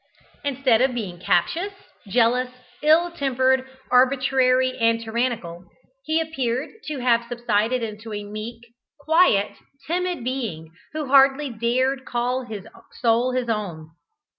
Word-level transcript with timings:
Instead 0.43 0.81
of 0.81 0.95
being 0.95 1.19
captious, 1.19 1.73
jealous, 2.07 2.49
ill 2.81 3.11
tempered, 3.11 3.69
arbitrary, 3.91 4.75
and 4.79 4.99
tyrannical, 5.03 5.65
he 6.03 6.19
appeared 6.19 6.71
to 6.85 6.97
have 6.97 7.27
subsided 7.29 7.83
into 7.83 8.11
a 8.11 8.23
meek, 8.23 8.63
quiet, 9.01 9.51
timid 9.85 10.23
being, 10.23 10.71
who 10.93 11.05
hardly 11.05 11.51
dared 11.51 12.03
call 12.03 12.41
his 12.45 12.67
soul 12.99 13.33
his 13.33 13.47
own. 13.47 13.91